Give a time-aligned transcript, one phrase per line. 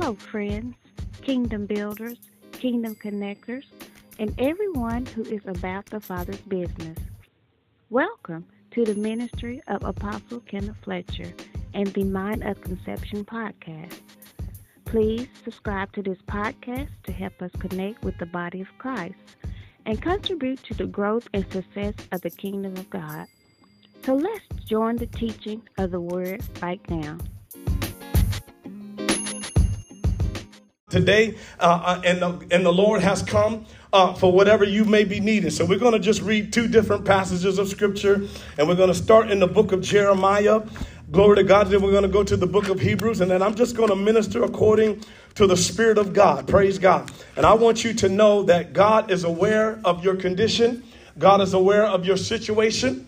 [0.00, 0.76] Hello, friends,
[1.20, 2.16] kingdom builders,
[2.52, 3.66] kingdom connectors,
[4.18, 6.96] and everyone who is about the Father's business.
[7.90, 11.34] Welcome to the ministry of Apostle Kenneth Fletcher
[11.74, 14.00] and the Mind of Conception podcast.
[14.86, 19.18] Please subscribe to this podcast to help us connect with the body of Christ
[19.84, 23.26] and contribute to the growth and success of the kingdom of God.
[24.06, 27.18] So let's join the teaching of the word right now.
[30.90, 35.04] Today, uh, uh, and, the, and the Lord has come uh, for whatever you may
[35.04, 35.50] be needing.
[35.50, 38.26] So, we're going to just read two different passages of scripture,
[38.58, 40.62] and we're going to start in the book of Jeremiah.
[41.10, 41.68] Glory to God.
[41.68, 43.88] Then we're going to go to the book of Hebrews, and then I'm just going
[43.88, 45.04] to minister according
[45.36, 46.46] to the Spirit of God.
[46.46, 47.10] Praise God.
[47.36, 50.84] And I want you to know that God is aware of your condition,
[51.18, 53.06] God is aware of your situation.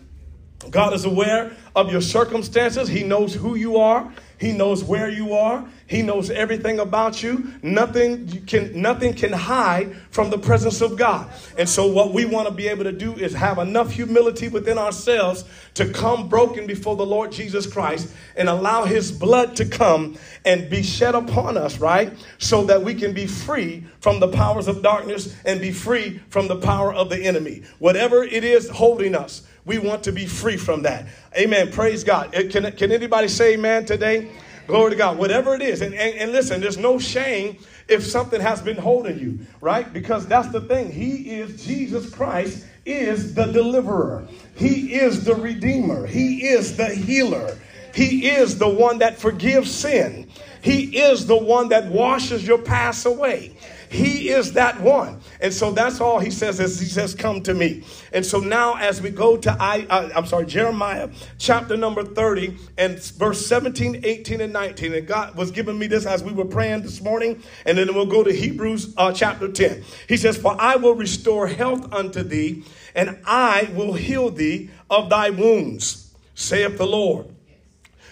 [0.69, 2.87] God is aware of your circumstances.
[2.87, 4.11] He knows who you are.
[4.43, 5.63] He knows where you are.
[5.87, 7.53] He knows everything about you.
[7.61, 11.31] Nothing can nothing can hide from the presence of God.
[11.57, 14.77] And so what we want to be able to do is have enough humility within
[14.77, 15.45] ourselves
[15.75, 20.69] to come broken before the Lord Jesus Christ and allow his blood to come and
[20.69, 22.11] be shed upon us, right?
[22.37, 26.49] So that we can be free from the powers of darkness and be free from
[26.49, 27.63] the power of the enemy.
[27.79, 31.05] Whatever it is holding us, we want to be free from that.
[31.37, 31.71] Amen.
[31.71, 32.35] Praise God.
[32.35, 34.31] Uh, can, can anybody say amen today?
[34.67, 35.17] Glory to God.
[35.17, 35.81] Whatever it is.
[35.81, 39.91] And, and, and listen, there's no shame if something has been holding you, right?
[39.91, 40.91] Because that's the thing.
[40.91, 44.27] He is, Jesus Christ is the deliverer.
[44.55, 46.05] He is the redeemer.
[46.05, 47.57] He is the healer.
[47.93, 50.29] He is the one that forgives sin.
[50.61, 53.55] He is the one that washes your past away.
[53.93, 55.21] He is that one.
[55.39, 57.83] And so that's all he says is he says, come to me.
[58.11, 62.57] And so now as we go to, I, uh, I'm sorry, Jeremiah chapter number 30
[62.79, 64.95] and verse 17, 18, and 19.
[64.95, 67.43] And God was giving me this as we were praying this morning.
[67.67, 69.83] And then we'll go to Hebrews uh, chapter 10.
[70.09, 72.63] He says, for I will restore health unto thee
[72.95, 77.27] and I will heal thee of thy wounds, saith the Lord.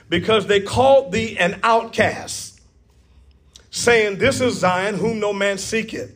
[0.09, 2.50] Because they called thee an outcast
[3.71, 6.15] saying, This is Zion, whom no man seeketh.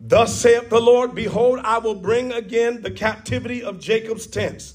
[0.00, 4.74] Thus saith the Lord, Behold, I will bring again the captivity of Jacob's tents,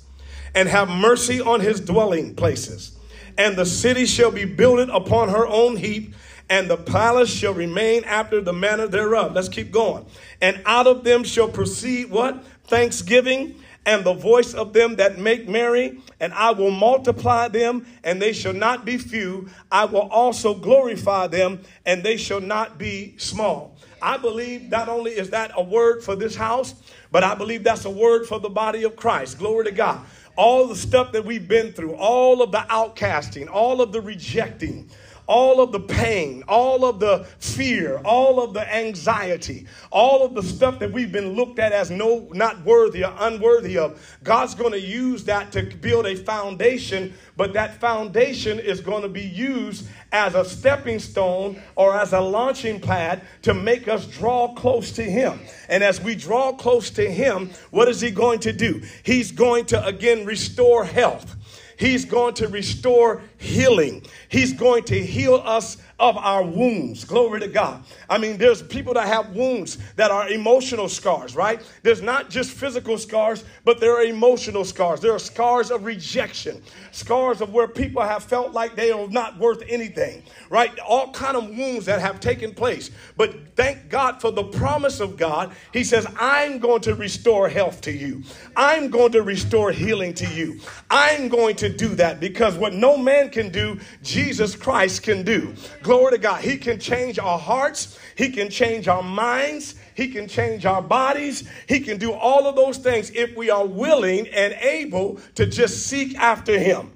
[0.54, 2.98] and have mercy on his dwelling places.
[3.38, 6.14] And the city shall be builded upon her own heap,
[6.50, 9.34] and the palace shall remain after the manner thereof.
[9.34, 10.06] Let's keep going.
[10.42, 12.44] And out of them shall proceed what?
[12.66, 13.56] Thanksgiving
[13.90, 18.34] and the voice of them that make merry, and I will multiply them, and they
[18.34, 19.50] shall not be few.
[19.72, 23.76] I will also glorify them, and they shall not be small.
[24.00, 26.76] I believe not only is that a word for this house,
[27.12, 29.40] but I believe that's a word for the body of Christ.
[29.40, 30.06] Glory to God.
[30.36, 34.88] All the stuff that we've been through, all of the outcasting, all of the rejecting,
[35.30, 40.42] all of the pain, all of the fear, all of the anxiety, all of the
[40.42, 44.18] stuff that we've been looked at as no not worthy or unworthy of.
[44.24, 49.08] God's going to use that to build a foundation, but that foundation is going to
[49.08, 54.56] be used as a stepping stone or as a launching pad to make us draw
[54.56, 55.40] close to him.
[55.70, 58.82] And as we draw close to him, what is he going to do?
[59.04, 61.36] He's going to again restore health.
[61.80, 64.04] He's going to restore healing.
[64.28, 67.04] He's going to heal us of our wounds.
[67.04, 67.84] Glory to God.
[68.10, 71.62] I mean, there's people that have wounds that are emotional scars, right?
[71.84, 75.02] There's not just physical scars, but there are emotional scars.
[75.02, 76.62] There are scars of rejection,
[76.92, 80.78] scars of where people have felt like they are not worth anything, right?
[80.80, 82.92] All kind of wounds that have taken place.
[83.18, 85.52] But thank God for the promise of God.
[85.74, 88.24] He says, I'm going to restore health to you.
[88.56, 90.62] I'm going to restore healing to you.
[90.90, 95.54] I'm going to do that because what no man can do, Jesus Christ can do.
[95.90, 96.44] Glory to God.
[96.44, 97.98] He can change our hearts.
[98.16, 99.74] He can change our minds.
[99.96, 101.50] He can change our bodies.
[101.68, 105.88] He can do all of those things if we are willing and able to just
[105.88, 106.92] seek after Him.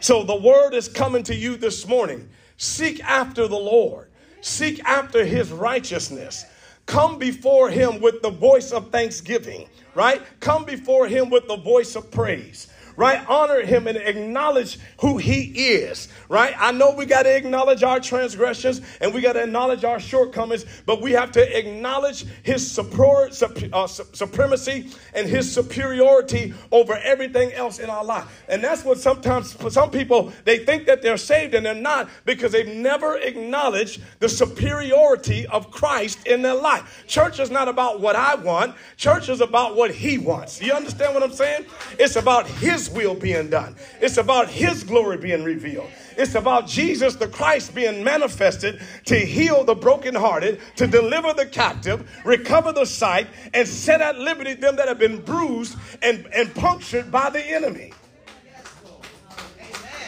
[0.00, 2.30] So the word is coming to you this morning.
[2.56, 6.46] Seek after the Lord, seek after His righteousness.
[6.86, 10.22] Come before Him with the voice of thanksgiving, right?
[10.40, 12.68] Come before Him with the voice of praise
[13.00, 13.26] right?
[13.30, 16.54] Honor him and acknowledge who he is, right?
[16.58, 20.66] I know we got to acknowledge our transgressions and we got to acknowledge our shortcomings,
[20.84, 23.30] but we have to acknowledge his super,
[23.72, 28.44] uh, supremacy and his superiority over everything else in our life.
[28.50, 32.10] And that's what sometimes for some people they think that they're saved and they're not
[32.26, 37.04] because they've never acknowledged the superiority of Christ in their life.
[37.06, 38.76] Church is not about what I want.
[38.98, 40.60] Church is about what He wants.
[40.60, 41.64] You understand what I'm saying?
[41.98, 45.90] It's about His will being done, it's about His glory being revealed.
[46.16, 52.10] It's about Jesus the Christ being manifested to heal the brokenhearted, to deliver the captive,
[52.24, 57.10] recover the sight, and set at liberty them that have been bruised and, and punctured
[57.10, 57.92] by the enemy.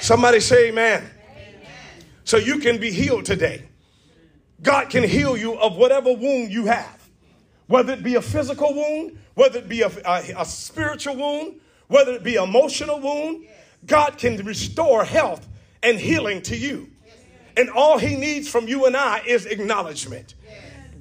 [0.01, 1.09] Somebody say amen.
[2.25, 3.69] So you can be healed today.
[4.63, 7.09] God can heal you of whatever wound you have,
[7.67, 11.61] whether it be a physical wound, whether it be a, a, a spiritual wound,
[11.93, 13.47] whether it be emotional wound.
[13.87, 15.47] God can restore health
[15.83, 16.91] and healing to you.
[17.57, 20.35] And all he needs from you and I is acknowledgement,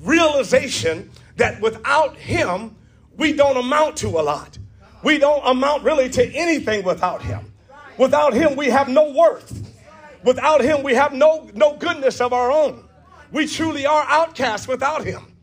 [0.01, 2.75] realization that without him,
[3.15, 4.57] we don't amount to a lot.
[5.03, 7.53] We don't amount really to anything without him.
[7.97, 9.73] Without him, we have no worth.
[10.23, 12.83] Without him, we have no, no goodness of our own.
[13.31, 15.33] We truly are outcasts without him.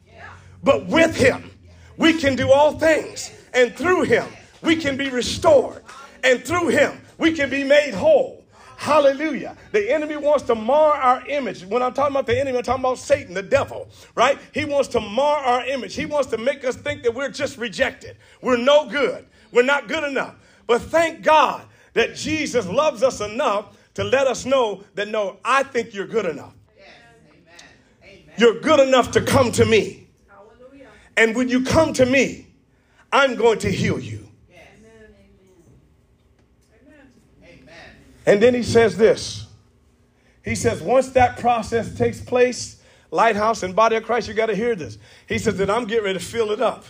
[0.63, 1.51] But with him,
[1.97, 3.31] we can do all things.
[3.55, 4.27] And through him,
[4.63, 5.83] we can be restored.
[6.25, 8.45] And through him, we can be made whole.
[8.77, 9.57] Hallelujah.
[9.73, 11.65] The enemy wants to mar our image.
[11.65, 14.39] When I'm talking about the enemy, I'm talking about Satan, the devil, right?
[14.55, 15.97] He wants to mar our image.
[15.97, 18.17] He wants to make us think that we're just rejected.
[18.41, 19.27] We're no good.
[19.51, 20.37] We're not good enough.
[20.69, 21.65] But thank God
[21.95, 26.27] that Jesus loves us enough to let us know that no, I think you're good
[26.27, 26.55] enough.
[28.37, 30.07] You're good enough to come to me.
[31.17, 32.47] And when you come to me,
[33.11, 34.28] I'm going to heal you.
[38.29, 39.47] And then he says this.
[40.45, 42.79] He says, once that process takes place,
[43.11, 44.99] Lighthouse and Body of Christ, you got to hear this.
[45.27, 46.85] He says that I'm getting ready to fill it up.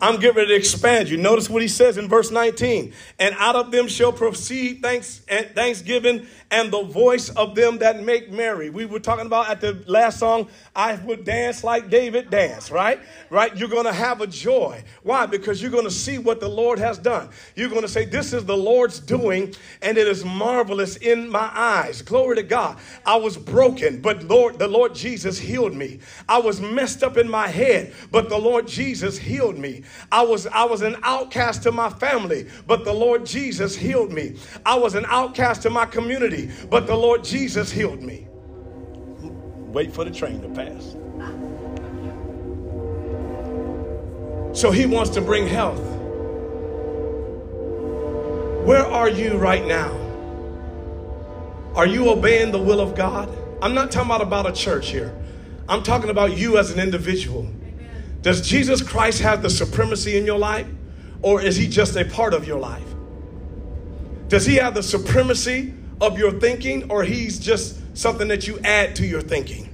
[0.00, 1.18] I'm getting ready to expand you.
[1.18, 2.92] Notice what he says in verse 19.
[3.20, 8.02] And out of them shall proceed thanks and thanksgiving and the voice of them that
[8.02, 8.70] make merry.
[8.70, 13.00] We were talking about at the last song, I would dance like David danced, right?
[13.30, 13.56] Right?
[13.56, 14.82] You're going to have a joy.
[15.02, 15.26] Why?
[15.26, 17.30] Because you're going to see what the Lord has done.
[17.54, 21.50] You're going to say, This is the Lord's doing, and it is marvelous in my
[21.54, 22.02] eyes.
[22.02, 22.78] Glory to God.
[23.06, 26.00] I was broken, but Lord, the Lord Jesus healed me.
[26.28, 29.82] I was messed up in my head, but the Lord Jesus healed me.
[30.10, 34.36] I was I was an outcast to my family, but the Lord Jesus healed me.
[34.66, 38.26] I was an outcast to my community but the Lord Jesus healed me.
[39.72, 40.96] Wait for the train to pass.
[44.58, 45.80] So he wants to bring health.
[48.66, 49.96] Where are you right now?
[51.74, 53.28] Are you obeying the will of God?
[53.62, 55.16] I'm not talking about, about a church here.
[55.68, 57.48] I'm talking about you as an individual.
[58.22, 60.66] Does Jesus Christ have the supremacy in your life?
[61.22, 62.86] Or is he just a part of your life?
[64.28, 68.96] Does he have the supremacy of your thinking or he's just something that you add
[68.96, 69.66] to your thinking?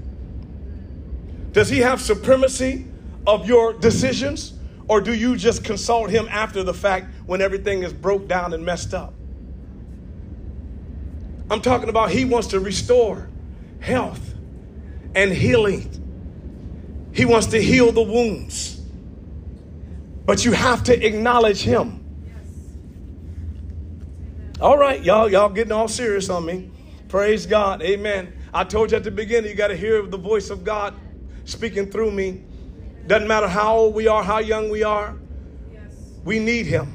[1.53, 2.87] Does he have supremacy
[3.27, 4.55] of your decisions
[4.89, 8.65] or do you just consult him after the fact when everything is broke down and
[8.65, 9.15] messed up?
[11.51, 13.29] I'm talking about he wants to restore
[13.81, 14.35] health
[15.15, 15.91] and healing.
[17.13, 18.81] He wants to heal the wounds.
[20.25, 22.06] But you have to acknowledge him.
[24.59, 26.71] All right, y'all, y'all getting all serious on me.
[27.09, 27.83] Praise God.
[27.83, 28.33] Amen.
[28.55, 30.95] I told you at the beginning, you got to hear the voice of God
[31.45, 32.43] speaking through me.
[33.07, 35.15] Doesn't matter how old we are, how young we are.
[36.25, 36.95] We need him.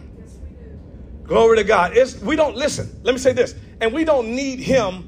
[1.24, 1.96] Glory to God.
[1.96, 3.00] It's, we don't listen.
[3.04, 3.54] Let me say this.
[3.80, 5.08] And we don't need him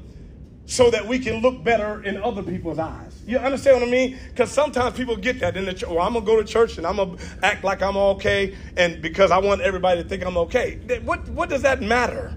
[0.66, 3.20] so that we can look better in other people's eyes.
[3.26, 4.18] You understand what I mean?
[4.28, 5.90] Because sometimes people get that in the church.
[5.90, 9.30] Well, I'm gonna go to church and I'm gonna act like I'm okay, and because
[9.30, 10.78] I want everybody to think I'm okay.
[11.04, 12.34] What what does that matter?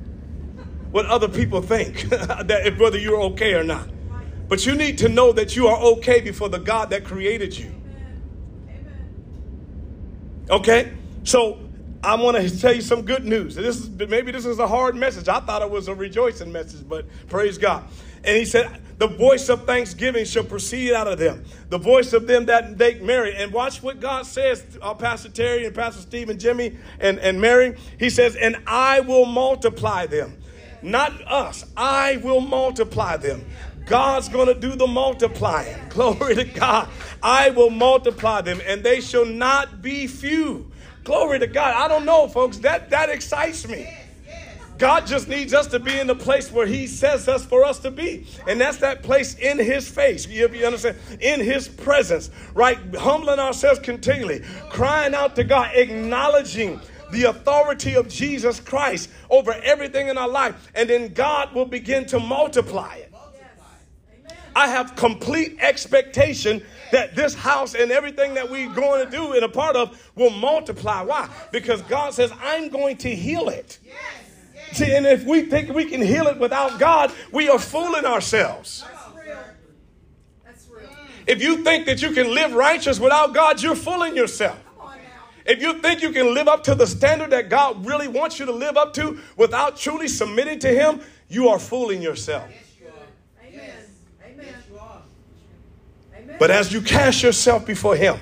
[0.92, 3.88] What other people think, that whether you're okay or not.
[4.48, 7.74] But you need to know that you are okay before the God that created you.
[10.50, 10.94] Okay?
[11.24, 11.60] So
[12.04, 13.56] I want to tell you some good news.
[13.56, 15.28] This is maybe this is a hard message.
[15.28, 17.84] I thought it was a rejoicing message, but praise God.
[18.24, 21.44] And he said, The voice of thanksgiving shall proceed out of them.
[21.70, 23.36] The voice of them that make merry.
[23.36, 27.42] And watch what God says, uh, Pastor Terry and Pastor Steve and Jimmy and, and
[27.42, 27.76] Mary.
[28.00, 30.38] He says, And I will multiply them
[30.82, 31.66] not us.
[31.76, 33.46] I will multiply them.
[33.86, 35.78] God's going to do the multiplying.
[35.90, 36.90] Glory to God.
[37.24, 40.70] I will multiply them, and they shall not be few.
[41.04, 41.74] Glory to God.
[41.74, 42.58] I don't know, folks.
[42.60, 43.90] That that excites me.
[44.78, 47.80] God just needs us to be in the place where He says us for us
[47.80, 48.28] to be.
[48.48, 50.28] And that's that place in His face.
[50.28, 50.98] You, you understand?
[51.20, 52.78] In His presence, right?
[52.96, 56.80] Humbling ourselves continually, crying out to God, acknowledging
[57.12, 62.06] the authority of Jesus Christ over everything in our life, and then God will begin
[62.08, 63.14] to multiply it.
[64.56, 69.44] I have complete expectation that this house and everything that we're going to do and
[69.44, 71.04] a part of will multiply.
[71.04, 71.30] Why?
[71.52, 73.78] Because God says, I'm going to heal it.
[74.72, 78.84] See, and if we think we can heal it without God, we are fooling ourselves.
[80.44, 80.90] That's real.
[81.28, 84.58] If you think that you can live righteous without God, you're fooling yourself.
[85.48, 88.46] If you think you can live up to the standard that God really wants you
[88.46, 91.00] to live up to without truly submitting to Him,
[91.30, 92.50] you are fooling yourself.
[93.42, 93.86] amen
[96.18, 98.20] amen But as you cast yourself before Him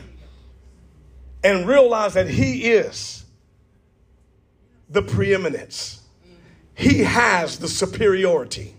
[1.43, 3.25] and realize that He is
[4.87, 6.01] the preeminence,
[6.75, 8.75] He has the superiority,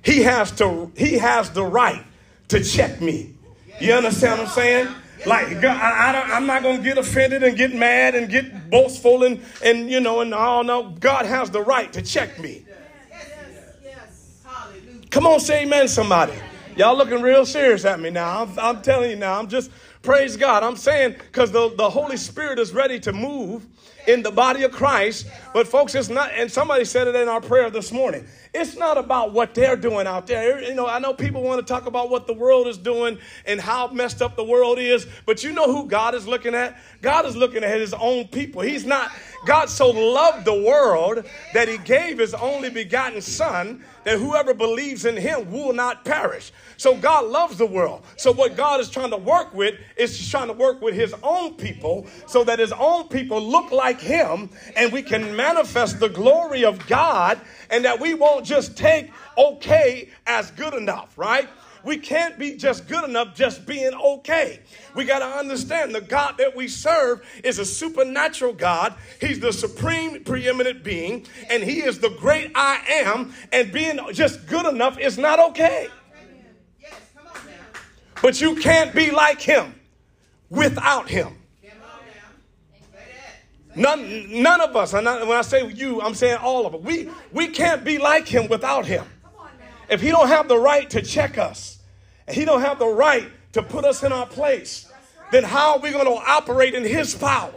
[0.00, 2.04] He has to, He has the right
[2.48, 3.34] to check me.
[3.80, 4.94] You understand what I'm saying?
[5.26, 9.42] Like I, I am not gonna get offended and get mad and get boastful and
[9.62, 10.64] and you know and all.
[10.64, 12.64] No, God has the right to check me.
[15.10, 16.32] Come on, say amen, somebody.
[16.76, 18.42] Y'all looking real serious at me now.
[18.42, 19.38] I'm, I'm telling you now.
[19.38, 19.70] I'm just
[20.02, 20.62] praise God.
[20.62, 23.66] I'm saying because the, the Holy Spirit is ready to move
[24.06, 25.26] in the body of Christ.
[25.52, 26.30] But folks, it's not.
[26.32, 28.26] And somebody said it in our prayer this morning.
[28.52, 30.62] It's not about what they're doing out there.
[30.62, 33.60] You know, I know people want to talk about what the world is doing and
[33.60, 36.76] how messed up the world is, but you know who God is looking at?
[37.00, 38.62] God is looking at his own people.
[38.62, 39.12] He's not,
[39.46, 45.04] God so loved the world that he gave his only begotten son that whoever believes
[45.04, 46.52] in him will not perish.
[46.76, 48.04] So God loves the world.
[48.16, 51.54] So what God is trying to work with is trying to work with his own
[51.54, 56.64] people so that his own people look like him and we can manifest the glory
[56.64, 61.48] of God and that we won't just take okay as good enough, right?
[61.82, 64.60] We can't be just good enough just being okay.
[64.94, 68.94] We got to understand the God that we serve is a supernatural God.
[69.18, 73.32] He's the supreme preeminent being, and He is the great I am.
[73.50, 75.88] And being just good enough is not okay.
[78.20, 79.74] But you can't be like Him
[80.50, 81.39] without Him.
[83.76, 86.80] None, none of us, and when I say you, I'm saying all of us.
[86.82, 89.04] We, we can't be like him without him.
[89.88, 91.78] If he don't have the right to check us,
[92.26, 94.90] and he don't have the right to put us in our place,
[95.30, 97.52] then how are we going to operate in his power?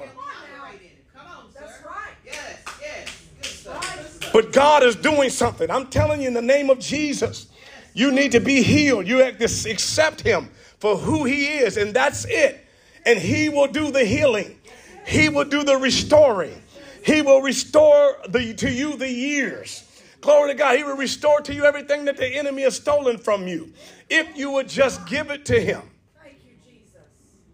[4.31, 5.69] But God is doing something.
[5.69, 7.47] I'm telling you in the name of Jesus,
[7.93, 9.07] you need to be healed.
[9.07, 12.65] You have to accept him for who he is, and that's it.
[13.05, 14.59] And he will do the healing.
[15.05, 16.61] He will do the restoring.
[17.05, 19.83] He will restore the, to you the years.
[20.21, 20.77] Glory to God.
[20.77, 23.73] He will restore to you everything that the enemy has stolen from you.
[24.09, 25.81] If you would just give it to him.
[26.23, 27.01] Thank you, Jesus.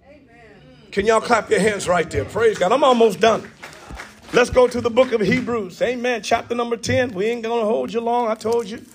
[0.08, 0.30] Amen.
[0.92, 2.26] Can y'all clap your hands right there?
[2.26, 2.72] Praise God.
[2.72, 3.50] I'm almost done.
[4.32, 5.82] Let's go to the book of Hebrews.
[5.82, 6.22] Amen.
[6.22, 7.14] Chapter number 10.
[7.14, 8.28] We ain't going to hold you long.
[8.28, 8.86] I told you.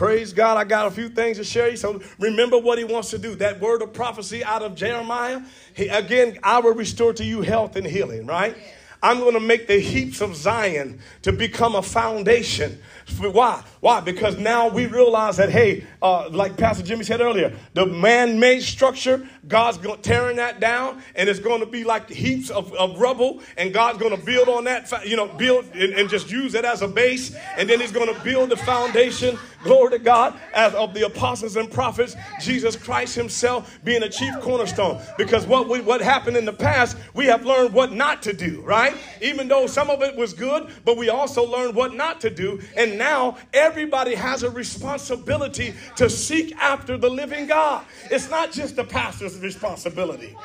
[0.00, 0.56] Praise God.
[0.56, 1.76] I got a few things to share you.
[1.76, 3.34] So remember what he wants to do.
[3.34, 5.42] That word of prophecy out of Jeremiah.
[5.74, 8.56] He, again, I will restore to you health and healing, right?
[9.02, 12.80] I'm going to make the heaps of Zion to become a foundation
[13.18, 13.62] why?
[13.80, 14.00] Why?
[14.00, 18.62] Because now we realize that, hey, uh, like Pastor Jimmy said earlier, the man made
[18.62, 23.40] structure, God's tearing that down, and it's going to be like heaps of, of rubble,
[23.56, 26.64] and God's going to build on that, you know, build and, and just use it
[26.64, 30.74] as a base, and then He's going to build the foundation, glory to God, as
[30.74, 35.00] of the apostles and prophets, Jesus Christ Himself being a chief cornerstone.
[35.16, 38.60] Because what, we, what happened in the past, we have learned what not to do,
[38.60, 38.94] right?
[39.22, 42.60] Even though some of it was good, but we also learned what not to do,
[42.76, 47.84] and now everybody has a responsibility to seek after the living God.
[48.10, 50.36] It's not just the pastor's responsibility.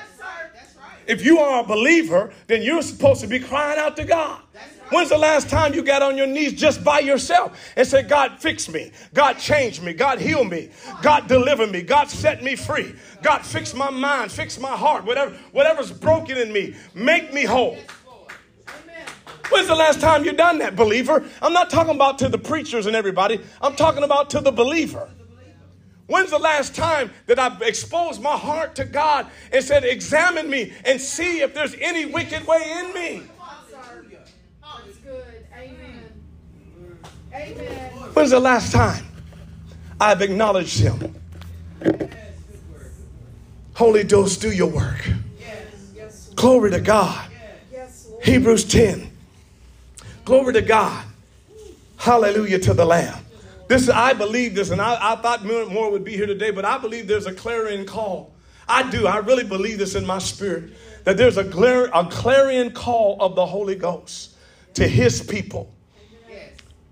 [1.07, 4.41] If you are a believer, then you're supposed to be crying out to God.
[4.89, 8.39] When's the last time you got on your knees just by yourself and said, God,
[8.39, 8.91] fix me.
[9.13, 9.93] God, change me.
[9.93, 10.69] God, heal me.
[11.01, 11.81] God, deliver me.
[11.81, 12.95] God, set me free.
[13.23, 17.77] God, fix my mind, fix my heart, whatever, whatever's broken in me, make me whole.
[19.49, 21.23] When's the last time you done that, believer?
[21.41, 23.39] I'm not talking about to the preachers and everybody.
[23.61, 25.09] I'm talking about to the believer.
[26.07, 30.71] When's the last time that I've exposed my heart to God and said, Examine me
[30.85, 33.23] and see if there's any wicked way in me?
[34.61, 35.47] That's good.
[35.57, 36.03] Amen.
[37.33, 37.91] Amen.
[38.13, 39.05] When's the last time
[39.99, 41.15] I've acknowledged Him?
[43.73, 45.09] Holy Ghost, do your work.
[46.35, 47.31] Glory to God.
[48.21, 49.09] Hebrews 10.
[50.23, 51.05] Glory to God.
[51.97, 53.24] Hallelujah to the Lamb.
[53.67, 56.77] This I believe this, and I, I thought more would be here today, but I
[56.77, 58.33] believe there's a clarion call.
[58.67, 59.07] I do.
[59.07, 61.47] I really believe this in my spirit that there's a,
[61.93, 64.35] a clarion call of the Holy Ghost
[64.73, 65.71] to His people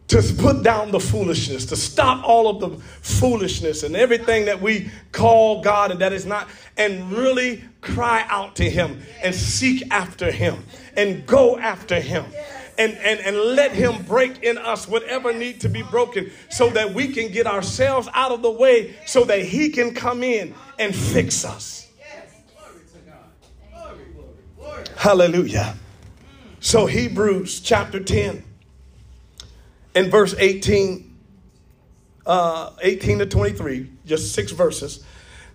[0.08, 4.92] to put down the foolishness, to stop all of the foolishness and everything that we
[5.12, 10.32] call God and that is not, and really cry out to Him and seek after
[10.32, 10.66] Him
[10.96, 12.26] and go after Him.
[12.78, 16.94] And, and, and let him break in us whatever need to be broken so that
[16.94, 20.96] we can get ourselves out of the way so that he can come in and
[20.96, 21.88] fix us.
[24.96, 25.76] Hallelujah.
[26.60, 28.44] So Hebrews chapter 10
[29.96, 31.14] in verse 18,
[32.26, 35.04] uh, 18 to 23, just six verses.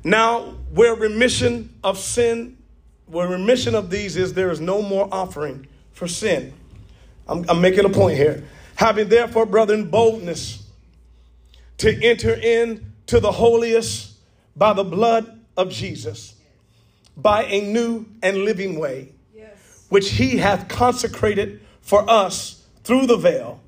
[0.05, 2.59] Now, where remission of sin,
[3.07, 6.53] where remission of these is, there is no more offering for sin.
[7.29, 8.45] I'm, I'm making a point here.
[8.77, 10.65] Having therefore, brethren, boldness
[11.79, 14.17] to enter in to the holiest
[14.57, 16.35] by the blood of Jesus,
[17.17, 19.87] by a new and living way, yes.
[19.89, 23.61] which he hath consecrated for us through the veil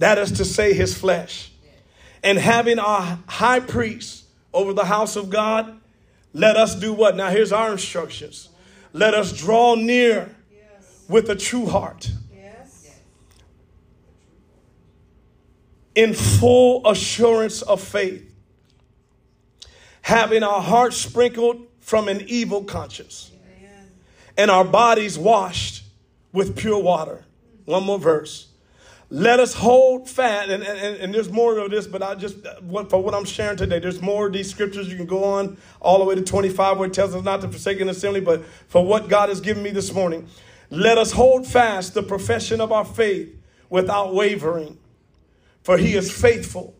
[0.00, 1.52] that is to say, his flesh.
[2.22, 5.78] And having our high priest over the house of God,
[6.32, 7.16] let us do what?
[7.16, 8.48] Now, here's our instructions.
[8.94, 10.34] Let us draw near
[11.06, 12.10] with a true heart.
[15.94, 18.32] In full assurance of faith,
[20.02, 23.32] having our hearts sprinkled from an evil conscience,
[24.36, 25.84] and our bodies washed
[26.32, 27.24] with pure water.
[27.64, 28.50] One more verse
[29.12, 32.36] let us hold fast, and, and, and there's more of this, but I just,
[32.88, 34.88] for what I'm sharing today, there's more of these scriptures.
[34.88, 37.48] You can go on all the way to 25 where it tells us not to
[37.48, 40.28] forsake an assembly, but for what God has given me this morning,
[40.70, 43.36] let us hold fast the profession of our faith
[43.68, 44.78] without wavering,
[45.62, 46.74] for he is faithful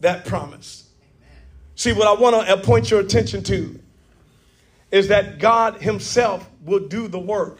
[0.00, 0.86] that promised.
[1.74, 3.78] See, what I want to point your attention to
[4.90, 7.58] is that God himself will do the work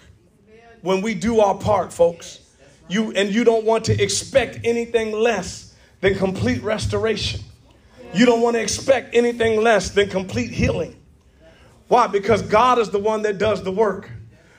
[0.83, 2.41] when we do our part, folks.
[2.89, 7.41] You and you don't want to expect anything less than complete restoration.
[8.15, 10.97] You don't want to expect anything less than complete healing.
[11.89, 12.07] Why?
[12.07, 14.11] Because God is the one that does the work.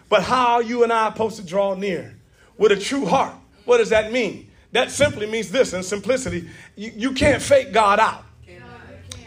[0.10, 2.16] But how are you and I supposed to draw near?
[2.58, 3.34] With a true heart.
[3.66, 4.47] What does that mean?
[4.78, 6.48] That simply means this in simplicity.
[6.76, 8.24] You, you can't fake God out.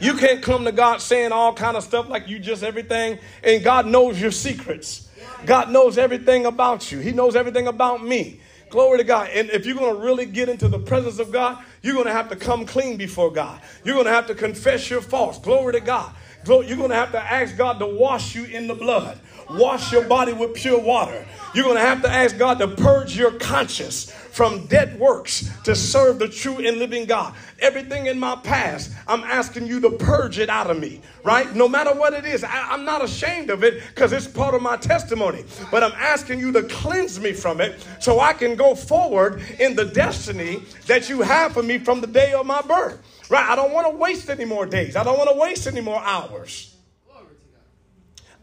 [0.01, 3.65] You can't come to God saying all kind of stuff like you just everything, and
[3.65, 5.11] God knows your secrets.
[5.47, 7.01] God knows everything about you.
[7.01, 8.41] He knows everything about me.
[8.69, 9.31] Glory to God.
[9.31, 12.13] And if you're going to really get into the presence of God, you're going to
[12.13, 13.61] have to come clean before God.
[13.83, 15.41] You're going to have to confess your faults.
[15.41, 16.15] Glory to God.
[16.47, 19.19] You're going to have to ask God to wash you in the blood,
[19.59, 21.27] wash your body with pure water.
[21.55, 25.75] You're going to have to ask God to purge your conscience from dead works to
[25.75, 27.35] serve the true and living God.
[27.59, 31.53] Everything in my past, I'm asking you to purge it out of me, right?
[31.55, 34.63] No matter what it is, I, am not ashamed of it because it's part of
[34.63, 35.45] my testimony.
[35.71, 39.75] But I'm asking you to cleanse me from it so I can go forward in
[39.75, 42.99] the destiny that you have for me from the day of my birth.
[43.29, 43.49] Right?
[43.49, 44.95] I don't want to waste any more days.
[44.95, 46.70] I don't want to waste any more hours.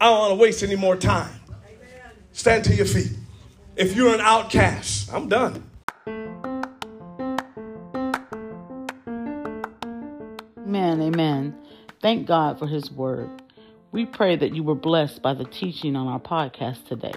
[0.00, 1.40] I don't want to waste any more time.
[2.32, 3.12] Stand to your feet.
[3.76, 5.68] If you're an outcast, I'm done.
[10.58, 11.56] Amen, amen.
[12.00, 13.42] Thank God for His word.
[13.90, 17.14] We pray that you were blessed by the teaching on our podcast today.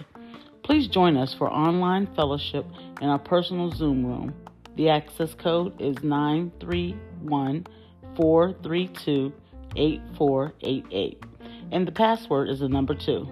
[0.64, 2.66] Please join us for online fellowship
[3.02, 4.34] in our personal Zoom room.
[4.76, 7.68] The access code is 931
[8.16, 9.34] 432
[9.76, 11.24] 8488,
[11.72, 13.28] and the password is the number two.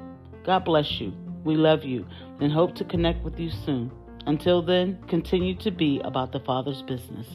[0.45, 1.13] God bless you.
[1.43, 2.05] We love you
[2.39, 3.91] and hope to connect with you soon.
[4.25, 7.27] Until then, continue to be about the Father's business.